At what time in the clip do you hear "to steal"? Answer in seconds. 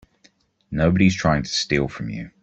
1.43-1.87